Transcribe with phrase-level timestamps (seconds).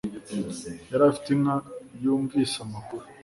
[0.89, 1.55] Yari afite inka
[2.03, 3.05] yumvise amakuru